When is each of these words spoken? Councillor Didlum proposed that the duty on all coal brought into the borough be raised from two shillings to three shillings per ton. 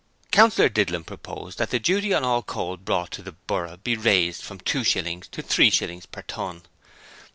Councillor 0.31 0.67
Didlum 0.69 1.03
proposed 1.03 1.59
that 1.59 1.69
the 1.69 1.77
duty 1.77 2.11
on 2.11 2.23
all 2.23 2.41
coal 2.41 2.75
brought 2.75 3.11
into 3.13 3.21
the 3.21 3.33
borough 3.33 3.77
be 3.77 3.95
raised 3.95 4.41
from 4.41 4.59
two 4.59 4.83
shillings 4.83 5.27
to 5.27 5.43
three 5.43 5.69
shillings 5.69 6.07
per 6.07 6.23
ton. 6.23 6.63